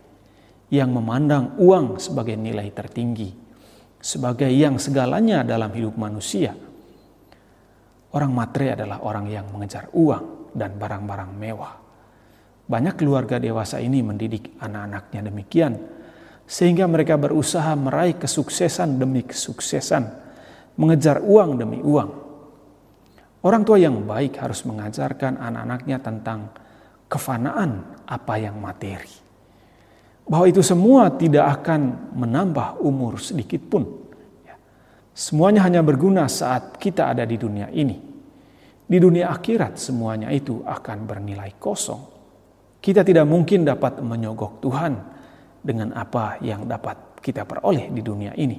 yang 0.71 0.95
memandang 0.95 1.59
uang 1.59 1.99
sebagai 1.99 2.39
nilai 2.39 2.71
tertinggi, 2.71 3.27
sebagai 3.99 4.47
yang 4.47 4.79
segalanya 4.79 5.43
dalam 5.43 5.67
hidup 5.75 5.99
manusia. 5.99 6.55
Orang 8.11 8.31
matre 8.31 8.71
adalah 8.71 9.03
orang 9.03 9.27
yang 9.27 9.51
mengejar 9.51 9.91
uang 9.91 10.55
dan 10.55 10.79
barang-barang 10.79 11.31
mewah. 11.35 11.75
Banyak 12.71 12.95
keluarga 12.95 13.35
dewasa 13.35 13.83
ini 13.83 13.99
mendidik 13.99 14.55
anak-anaknya 14.63 15.27
demikian, 15.27 15.75
sehingga 16.47 16.87
mereka 16.87 17.19
berusaha 17.19 17.75
meraih 17.75 18.15
kesuksesan 18.15 18.95
demi 18.95 19.27
kesuksesan, 19.27 20.07
mengejar 20.79 21.19
uang 21.19 21.59
demi 21.59 21.83
uang. 21.83 22.11
Orang 23.43 23.67
tua 23.67 23.75
yang 23.75 24.07
baik 24.07 24.39
harus 24.39 24.63
mengajarkan 24.63 25.35
anak-anaknya 25.35 25.97
tentang 25.99 26.47
kefanaan 27.11 27.99
apa 28.07 28.39
yang 28.39 28.55
materi. 28.55 29.19
Bahwa 30.23 30.47
itu 30.47 30.63
semua 30.63 31.11
tidak 31.11 31.59
akan 31.59 32.15
menambah 32.15 32.79
umur 32.79 33.19
sedikit 33.19 33.67
pun. 33.67 33.83
Ya. 34.47 34.55
Semuanya 35.11 35.67
hanya 35.67 35.83
berguna 35.83 36.31
saat 36.31 36.79
kita 36.79 37.11
ada 37.11 37.27
di 37.27 37.35
dunia 37.35 37.67
ini. 37.67 37.99
Di 38.87 38.95
dunia 38.95 39.27
akhirat 39.27 39.75
semuanya 39.75 40.31
itu 40.31 40.63
akan 40.63 41.03
bernilai 41.03 41.59
kosong. 41.59 42.20
Kita 42.81 43.05
tidak 43.05 43.29
mungkin 43.29 43.61
dapat 43.61 44.01
menyogok 44.01 44.57
Tuhan 44.57 44.93
dengan 45.61 45.93
apa 45.93 46.41
yang 46.41 46.65
dapat 46.65 47.21
kita 47.21 47.45
peroleh 47.45 47.93
di 47.93 48.01
dunia 48.01 48.33
ini. 48.33 48.57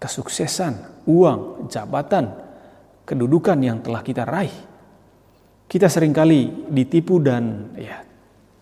Kesuksesan, 0.00 1.04
uang, 1.04 1.68
jabatan, 1.68 2.32
kedudukan 3.04 3.60
yang 3.60 3.84
telah 3.84 4.00
kita 4.00 4.24
raih 4.24 4.76
kita 5.66 5.90
sering 5.90 6.14
kali 6.14 6.70
ditipu 6.70 7.18
dan 7.18 7.74
ya 7.74 8.06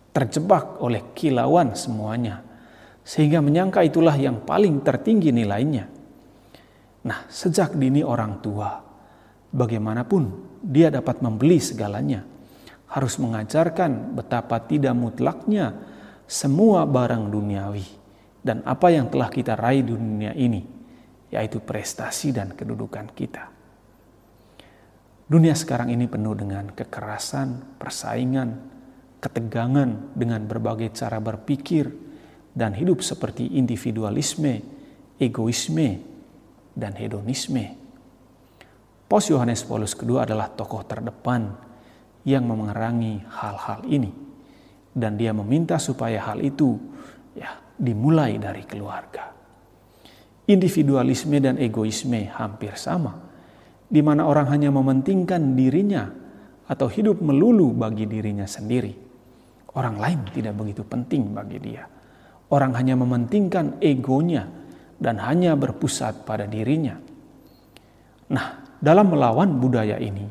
terjebak 0.09 0.81
oleh 0.81 1.13
kilauan 1.13 1.77
semuanya 1.77 2.41
sehingga 3.05 3.45
menyangka 3.45 3.85
itulah 3.85 4.17
yang 4.17 4.41
paling 4.41 4.81
tertinggi 4.81 5.29
nilainya. 5.29 5.85
Nah, 7.05 7.29
sejak 7.29 7.77
dini 7.77 8.01
orang 8.01 8.41
tua 8.41 8.81
bagaimanapun 9.53 10.23
dia 10.65 10.89
dapat 10.89 11.21
membeli 11.21 11.61
segalanya 11.61 12.25
harus 12.95 13.19
mengajarkan 13.19 14.15
betapa 14.15 14.63
tidak 14.63 14.95
mutlaknya 14.95 15.75
semua 16.23 16.87
barang 16.87 17.27
duniawi 17.27 17.83
dan 18.39 18.63
apa 18.63 18.87
yang 18.87 19.11
telah 19.11 19.27
kita 19.27 19.59
raih 19.59 19.83
di 19.83 19.91
dunia 19.91 20.31
ini 20.31 20.63
yaitu 21.27 21.59
prestasi 21.59 22.31
dan 22.31 22.55
kedudukan 22.55 23.11
kita. 23.11 23.51
Dunia 25.27 25.57
sekarang 25.57 25.91
ini 25.91 26.07
penuh 26.07 26.37
dengan 26.37 26.71
kekerasan, 26.71 27.81
persaingan, 27.81 28.49
ketegangan 29.19 30.15
dengan 30.15 30.45
berbagai 30.47 30.95
cara 30.95 31.19
berpikir 31.19 31.89
dan 32.53 32.77
hidup 32.77 33.03
seperti 33.03 33.57
individualisme, 33.57 34.61
egoisme, 35.19 35.99
dan 36.71 36.95
hedonisme. 36.95 37.75
Pos 39.09 39.27
Yohanes 39.33 39.65
Paulus 39.65 39.97
II 39.97 40.21
adalah 40.21 40.53
tokoh 40.53 40.85
terdepan 40.85 41.57
yang 42.25 42.49
memerangi 42.49 43.21
hal-hal 43.29 43.85
ini 43.85 44.11
dan 44.95 45.15
dia 45.15 45.31
meminta 45.31 45.77
supaya 45.77 46.25
hal 46.25 46.41
itu 46.41 46.73
ya 47.37 47.53
dimulai 47.77 48.41
dari 48.41 48.65
keluarga. 48.65 49.29
Individualisme 50.45 51.37
dan 51.41 51.57
egoisme 51.57 52.29
hampir 52.29 52.77
sama 52.77 53.13
di 53.85 54.01
mana 54.01 54.25
orang 54.25 54.49
hanya 54.49 54.73
mementingkan 54.73 55.53
dirinya 55.53 56.09
atau 56.65 56.89
hidup 56.89 57.21
melulu 57.21 57.73
bagi 57.77 58.09
dirinya 58.09 58.49
sendiri. 58.49 58.93
Orang 59.75 60.01
lain 60.01 60.25
tidak 60.33 60.55
begitu 60.57 60.81
penting 60.87 61.35
bagi 61.35 61.61
dia. 61.61 61.83
Orang 62.49 62.73
hanya 62.77 62.95
mementingkan 62.95 63.81
egonya 63.81 64.47
dan 64.95 65.19
hanya 65.19 65.53
berpusat 65.53 66.23
pada 66.23 66.47
dirinya. 66.47 66.95
Nah, 68.31 68.47
dalam 68.79 69.11
melawan 69.11 69.59
budaya 69.59 69.99
ini, 69.99 70.25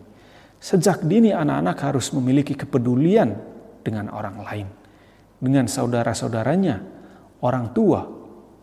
sejak 0.64 1.04
dini 1.04 1.28
anak-anak 1.28 1.76
harus 1.84 2.08
memiliki 2.16 2.56
kepedulian 2.56 3.36
dengan 3.84 4.08
orang 4.08 4.40
lain, 4.40 4.68
dengan 5.36 5.68
saudara-saudaranya, 5.68 6.80
orang 7.44 7.76
tua, 7.76 8.08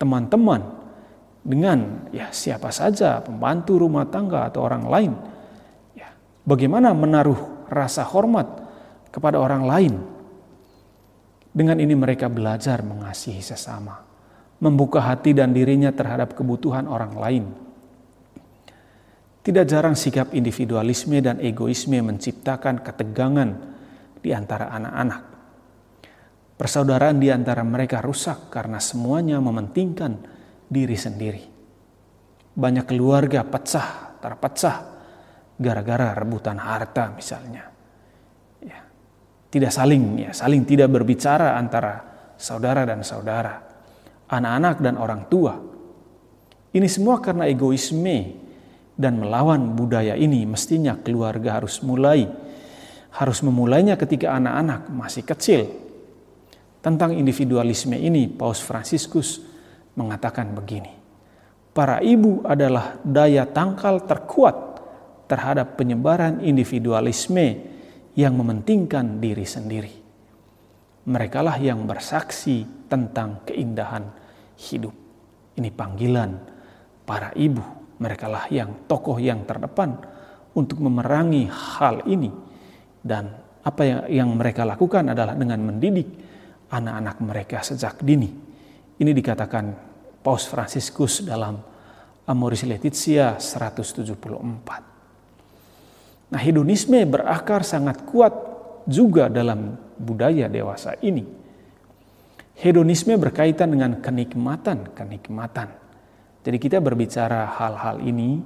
teman-teman, 0.01 0.65
dengan 1.45 2.09
ya 2.09 2.33
siapa 2.33 2.73
saja 2.73 3.21
pembantu 3.21 3.77
rumah 3.77 4.09
tangga 4.09 4.49
atau 4.49 4.65
orang 4.65 4.89
lain. 4.89 5.13
Ya 5.93 6.09
bagaimana 6.41 6.89
menaruh 6.97 7.69
rasa 7.69 8.01
hormat 8.01 8.49
kepada 9.13 9.37
orang 9.37 9.63
lain? 9.69 9.93
Dengan 11.53 11.77
ini 11.77 11.93
mereka 11.93 12.31
belajar 12.33 12.81
mengasihi 12.81 13.43
sesama 13.45 14.01
membuka 14.57 15.03
hati 15.03 15.35
dan 15.35 15.51
dirinya 15.51 15.91
terhadap 15.91 16.37
kebutuhan 16.37 16.87
orang 16.87 17.13
lain 17.17 17.43
tidak 19.41 19.65
jarang 19.65 19.97
sikap 19.97 20.33
individualisme 20.37 21.17
dan 21.21 21.41
egoisme 21.41 21.97
menciptakan 22.01 22.85
ketegangan 22.85 23.49
di 24.21 24.29
antara 24.33 24.69
anak-anak 24.69 25.31
persaudaraan 26.61 27.17
di 27.17 27.33
antara 27.33 27.65
mereka 27.65 28.05
rusak 28.05 28.53
karena 28.53 28.77
semuanya 28.77 29.41
mementingkan 29.41 30.13
diri 30.69 30.93
sendiri. 30.93 31.41
Banyak 32.53 32.85
keluarga 32.85 33.41
pecah, 33.41 34.21
terpecah 34.21 34.77
gara-gara 35.57 36.13
rebutan 36.13 36.61
harta 36.61 37.09
misalnya. 37.17 37.65
Ya. 38.61 38.77
Tidak 39.49 39.73
saling 39.73 40.29
ya, 40.29 40.31
saling 40.37 40.61
tidak 40.61 40.93
berbicara 40.93 41.57
antara 41.57 41.97
saudara 42.37 42.85
dan 42.85 43.01
saudara, 43.01 43.57
anak-anak 44.29 44.85
dan 44.85 45.01
orang 45.01 45.25
tua. 45.33 45.57
Ini 46.77 46.85
semua 46.85 47.17
karena 47.25 47.49
egoisme 47.49 48.37
dan 49.01 49.17
melawan 49.17 49.73
budaya 49.73 50.13
ini 50.13 50.45
mestinya 50.45 50.93
keluarga 51.01 51.57
harus 51.57 51.81
mulai 51.81 52.29
harus 53.11 53.43
memulainya 53.43 53.99
ketika 53.99 54.39
anak-anak 54.39 54.87
masih 54.87 55.23
kecil. 55.27 55.67
Tentang 56.81 57.13
individualisme 57.13 57.93
ini 57.93 58.25
Paus 58.25 58.63
Fransiskus 58.63 59.43
mengatakan 59.93 60.55
begini. 60.55 60.97
Para 61.71 62.01
ibu 62.01 62.41
adalah 62.41 62.97
daya 63.05 63.45
tangkal 63.47 64.03
terkuat 64.07 64.81
terhadap 65.29 65.77
penyebaran 65.77 66.41
individualisme 66.41 67.69
yang 68.17 68.33
mementingkan 68.35 69.21
diri 69.21 69.45
sendiri. 69.45 69.93
Merekalah 71.07 71.61
yang 71.61 71.85
bersaksi 71.87 72.65
tentang 72.89 73.45
keindahan 73.47 74.03
hidup. 74.57 74.93
Ini 75.55 75.69
panggilan 75.71 76.31
para 77.05 77.31
ibu. 77.37 77.80
Merekalah 78.01 78.49
yang 78.49 78.89
tokoh 78.89 79.21
yang 79.21 79.45
terdepan 79.45 79.93
untuk 80.57 80.81
memerangi 80.81 81.45
hal 81.47 82.01
ini 82.09 82.33
dan 82.99 83.29
apa 83.61 83.81
yang, 83.85 84.01
yang 84.09 84.29
mereka 84.33 84.65
lakukan 84.65 85.13
adalah 85.13 85.37
dengan 85.37 85.61
mendidik 85.61 86.09
anak-anak 86.73 87.17
mereka 87.21 87.61
sejak 87.61 88.01
dini. 88.01 88.29
Ini 88.97 89.11
dikatakan 89.13 89.65
Paus 90.21 90.49
Fransiskus 90.49 91.25
dalam 91.25 91.57
Amoris 92.25 92.65
Laetitia 92.65 93.37
174. 93.37 94.91
Nah, 96.31 96.39
hedonisme 96.39 97.03
berakar 97.09 97.65
sangat 97.65 98.05
kuat 98.07 98.31
juga 98.87 99.27
dalam 99.27 99.75
budaya 99.99 100.47
dewasa 100.47 100.95
ini. 101.03 101.27
Hedonisme 102.55 103.17
berkaitan 103.17 103.73
dengan 103.73 103.99
kenikmatan, 103.99 104.93
kenikmatan. 104.93 105.73
Jadi 106.41 106.57
kita 106.57 106.81
berbicara 106.81 107.53
hal-hal 107.53 108.01
ini 108.01 108.41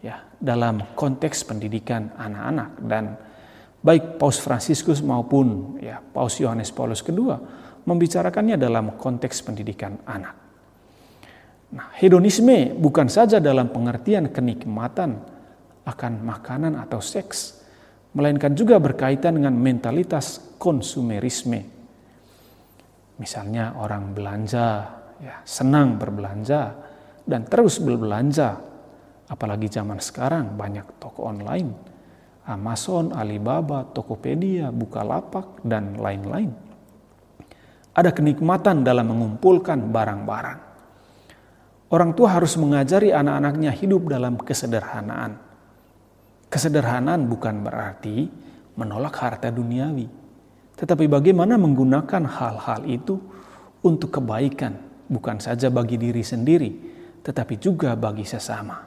ya 0.00 0.24
dalam 0.40 0.96
konteks 0.96 1.44
pendidikan 1.44 2.12
anak-anak 2.16 2.70
dan 2.84 3.04
baik 3.84 4.16
Paus 4.16 4.40
Fransiskus 4.40 5.04
maupun 5.04 5.76
ya 5.78 6.00
Paus 6.00 6.40
Yohanes 6.40 6.72
Paulus 6.72 7.04
II 7.04 7.36
membicarakannya 7.86 8.56
dalam 8.56 8.96
konteks 8.96 9.44
pendidikan 9.46 10.00
anak. 10.08 10.34
Nah, 11.76 11.92
hedonisme 11.98 12.74
bukan 12.78 13.06
saja 13.06 13.38
dalam 13.38 13.68
pengertian 13.70 14.32
kenikmatan 14.32 15.18
akan 15.86 16.12
makanan 16.24 16.74
atau 16.82 16.98
seks, 16.98 17.62
melainkan 18.16 18.56
juga 18.58 18.82
berkaitan 18.82 19.38
dengan 19.38 19.54
mentalitas 19.54 20.56
konsumerisme. 20.58 21.62
Misalnya 23.16 23.78
orang 23.78 24.12
belanja, 24.12 24.66
ya, 25.22 25.36
senang 25.46 25.94
berbelanja 25.94 26.74
dan 27.26 27.44
terus 27.44 27.82
berbelanja, 27.82 28.62
apalagi 29.26 29.66
zaman 29.66 29.98
sekarang 29.98 30.54
banyak 30.54 30.86
toko 31.02 31.26
online 31.26 31.96
Amazon, 32.46 33.10
Alibaba, 33.10 33.82
Tokopedia, 33.90 34.70
Bukalapak, 34.70 35.66
dan 35.66 35.98
lain-lain. 35.98 36.54
Ada 37.90 38.14
kenikmatan 38.14 38.86
dalam 38.86 39.10
mengumpulkan 39.10 39.90
barang-barang. 39.90 40.60
Orang 41.90 42.14
tua 42.14 42.38
harus 42.38 42.54
mengajari 42.54 43.10
anak-anaknya 43.10 43.74
hidup 43.74 44.10
dalam 44.10 44.38
kesederhanaan. 44.38 45.38
Kesederhanaan 46.46 47.26
bukan 47.26 47.66
berarti 47.66 48.30
menolak 48.78 49.18
harta 49.18 49.50
duniawi, 49.50 50.06
tetapi 50.78 51.10
bagaimana 51.10 51.58
menggunakan 51.58 52.22
hal-hal 52.30 52.86
itu 52.86 53.18
untuk 53.82 54.22
kebaikan, 54.22 54.78
bukan 55.10 55.42
saja 55.42 55.72
bagi 55.72 55.98
diri 55.98 56.22
sendiri, 56.22 56.70
tetapi 57.26 57.58
juga 57.58 57.98
bagi 57.98 58.22
sesama. 58.22 58.86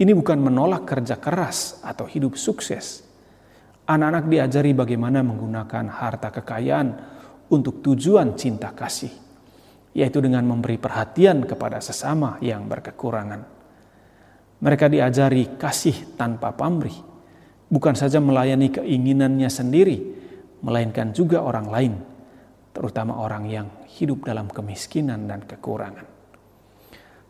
Ini 0.00 0.16
bukan 0.16 0.40
menolak 0.40 0.88
kerja 0.88 1.20
keras 1.20 1.84
atau 1.84 2.08
hidup 2.08 2.40
sukses. 2.40 3.04
Anak-anak 3.84 4.32
diajari 4.32 4.72
bagaimana 4.72 5.20
menggunakan 5.20 5.92
harta 5.92 6.32
kekayaan 6.32 6.88
untuk 7.52 7.84
tujuan 7.84 8.32
cinta 8.32 8.72
kasih, 8.72 9.12
yaitu 9.92 10.24
dengan 10.24 10.48
memberi 10.48 10.80
perhatian 10.80 11.44
kepada 11.44 11.84
sesama 11.84 12.40
yang 12.40 12.64
berkekurangan. 12.64 13.44
Mereka 14.64 14.88
diajari 14.88 15.60
kasih 15.60 16.16
tanpa 16.16 16.56
pamrih, 16.56 16.96
bukan 17.68 17.92
saja 17.92 18.24
melayani 18.24 18.72
keinginannya 18.72 19.52
sendiri, 19.52 19.98
melainkan 20.64 21.12
juga 21.12 21.44
orang 21.44 21.66
lain, 21.68 21.94
terutama 22.72 23.20
orang 23.20 23.44
yang 23.48 23.68
hidup 23.88 24.24
dalam 24.24 24.48
kemiskinan 24.48 25.28
dan 25.28 25.44
kekurangan. 25.44 26.17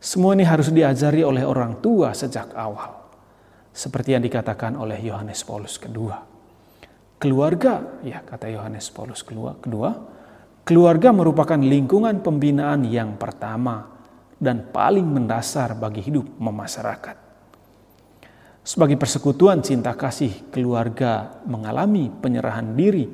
Semua 0.08 0.32
ini 0.32 0.40
harus 0.40 0.72
diajari 0.72 1.20
oleh 1.20 1.44
orang 1.44 1.84
tua 1.84 2.16
sejak 2.16 2.56
awal. 2.56 3.12
Seperti 3.68 4.16
yang 4.16 4.24
dikatakan 4.24 4.72
oleh 4.80 4.96
Yohanes 5.04 5.44
Paulus 5.44 5.76
kedua. 5.76 6.24
Keluarga, 7.20 8.00
ya 8.00 8.24
kata 8.24 8.48
Yohanes 8.48 8.88
Paulus 8.88 9.20
kedua, 9.20 9.92
keluarga 10.64 11.12
merupakan 11.12 11.60
lingkungan 11.60 12.24
pembinaan 12.24 12.88
yang 12.88 13.20
pertama 13.20 13.84
dan 14.40 14.72
paling 14.72 15.04
mendasar 15.04 15.76
bagi 15.76 16.00
hidup 16.00 16.24
memasyarakat. 16.40 17.16
Sebagai 18.64 18.96
persekutuan 18.96 19.60
cinta 19.60 19.92
kasih, 19.92 20.48
keluarga 20.48 21.36
mengalami 21.44 22.08
penyerahan 22.08 22.72
diri 22.72 23.04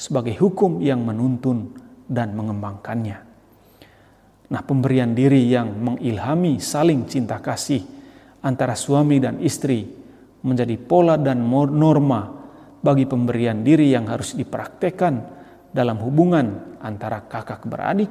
sebagai 0.00 0.32
hukum 0.40 0.80
yang 0.80 1.04
menuntun 1.04 1.76
dan 2.08 2.32
mengembangkannya. 2.32 3.27
Nah, 4.48 4.64
pemberian 4.64 5.12
diri 5.12 5.44
yang 5.52 5.76
mengilhami 5.76 6.56
saling 6.56 7.04
cinta 7.04 7.36
kasih 7.36 7.84
antara 8.40 8.72
suami 8.72 9.20
dan 9.20 9.36
istri 9.44 9.84
menjadi 10.40 10.78
pola 10.80 11.20
dan 11.20 11.44
norma 11.50 12.32
bagi 12.80 13.04
pemberian 13.04 13.60
diri 13.60 13.92
yang 13.92 14.08
harus 14.08 14.32
dipraktekkan 14.32 15.14
dalam 15.68 16.00
hubungan 16.00 16.78
antara 16.80 17.28
kakak 17.28 17.68
beradik 17.68 18.08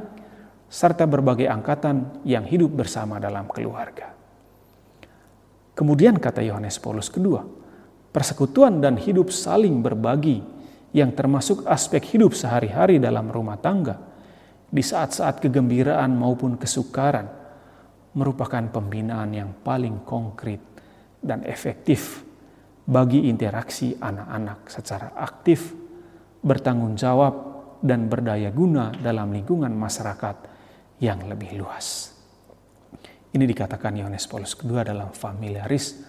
serta 0.67 1.07
berbagai 1.07 1.47
angkatan 1.47 2.21
yang 2.27 2.43
hidup 2.43 2.85
bersama 2.85 3.17
dalam 3.17 3.47
keluarga. 3.49 4.13
Kemudian 5.73 6.19
kata 6.21 6.43
Yohanes 6.43 6.77
Paulus 6.77 7.07
kedua, 7.07 7.41
persekutuan 8.11 8.77
dan 8.83 8.99
hidup 8.99 9.33
saling 9.33 9.79
berbagi 9.79 10.43
yang 10.91 11.13
termasuk 11.15 11.63
aspek 11.65 12.03
hidup 12.13 12.35
sehari-hari 12.35 12.99
dalam 12.99 13.31
rumah 13.31 13.57
tangga 13.57 14.16
di 14.67 14.83
saat-saat 14.83 15.39
kegembiraan 15.39 16.11
maupun 16.11 16.59
kesukaran 16.59 17.27
merupakan 18.17 18.65
pembinaan 18.67 19.31
yang 19.31 19.51
paling 19.63 20.03
konkret 20.03 20.59
dan 21.23 21.47
efektif 21.47 22.27
bagi 22.87 23.27
interaksi 23.27 23.91
anak-anak 23.99 24.71
secara 24.71 25.11
aktif, 25.19 25.75
bertanggung 26.39 26.95
jawab, 26.95 27.59
dan 27.83 28.07
berdaya 28.09 28.49
guna 28.49 28.89
dalam 28.95 29.35
lingkungan 29.35 29.75
masyarakat 29.75 30.37
yang 31.03 31.27
lebih 31.29 31.61
luas. 31.61 32.15
Ini 33.27 33.43
dikatakan 33.45 33.93
Yohanes 34.01 34.25
Paulus 34.25 34.57
II 34.57 34.81
dalam 34.81 35.13
Familiaris 35.13 36.01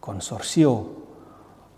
Konsorsio 0.00 0.72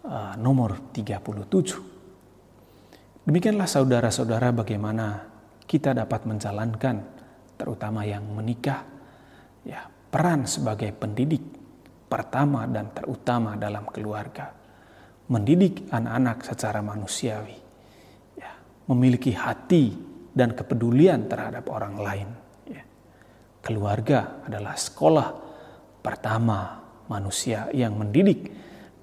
uh, 0.06 0.38
nomor 0.38 0.94
37. 0.94 3.26
Demikianlah 3.26 3.66
saudara-saudara 3.66 4.54
bagaimana 4.54 5.31
kita 5.72 5.96
dapat 5.96 6.28
menjalankan, 6.28 7.00
terutama 7.56 8.04
yang 8.04 8.28
menikah, 8.28 8.84
ya 9.64 9.88
peran 9.88 10.44
sebagai 10.44 10.92
pendidik 10.92 11.40
pertama 12.12 12.68
dan 12.68 12.92
terutama 12.92 13.56
dalam 13.56 13.88
keluarga, 13.88 14.52
mendidik 15.32 15.88
anak-anak 15.88 16.44
secara 16.44 16.84
manusiawi, 16.84 17.56
ya, 18.36 18.52
memiliki 18.92 19.32
hati 19.32 19.96
dan 20.36 20.52
kepedulian 20.52 21.24
terhadap 21.24 21.64
orang 21.72 21.96
lain. 21.96 22.28
Ya. 22.68 22.84
Keluarga 23.64 24.44
adalah 24.44 24.76
sekolah 24.76 25.28
pertama 26.04 26.84
manusia 27.08 27.72
yang 27.72 27.96
mendidik. 27.96 28.52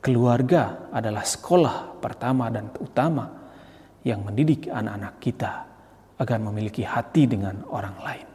Keluarga 0.06 0.94
adalah 0.94 1.26
sekolah 1.26 1.98
pertama 1.98 2.54
dan 2.54 2.70
utama 2.78 3.26
yang 4.06 4.22
mendidik 4.22 4.70
anak-anak 4.70 5.18
kita 5.18 5.69
agar 6.20 6.38
memiliki 6.44 6.84
hati 6.84 7.26
dengan 7.26 7.64
orang 7.72 7.98
lain. 8.04 8.28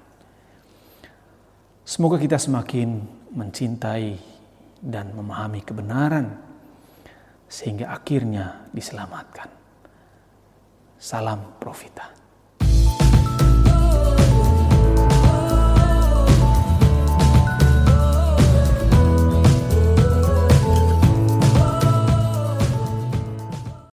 Semoga 1.84 2.16
kita 2.16 2.40
semakin 2.40 3.04
mencintai 3.36 4.16
dan 4.80 5.12
memahami 5.12 5.60
kebenaran 5.60 6.32
sehingga 7.44 7.92
akhirnya 7.92 8.72
diselamatkan. 8.72 9.52
Salam 10.96 11.60
Profita. 11.60 12.23